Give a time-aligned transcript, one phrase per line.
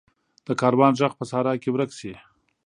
[0.47, 2.13] د کاروان ږغ په صحرا کې ورک شي.